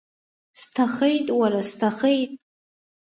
Сҭахеит, 0.59 1.27
уара, 1.39 1.61
сҭахеит! 1.69 2.31